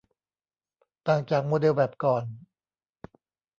[1.07, 2.23] ต่างจากโมเดลแบบก่อน